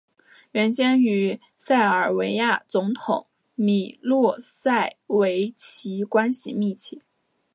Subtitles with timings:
[0.53, 7.03] 原先与塞尔维亚总统米洛塞维奇关系密切。